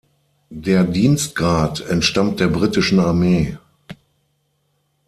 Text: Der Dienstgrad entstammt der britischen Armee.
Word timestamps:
Der 0.55 0.83
Dienstgrad 0.83 1.81
entstammt 1.81 2.39
der 2.39 2.47
britischen 2.47 2.99
Armee. 2.99 3.59